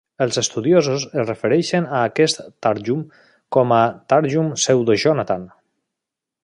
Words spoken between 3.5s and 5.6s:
com a Targum Pseudo-Jonathan.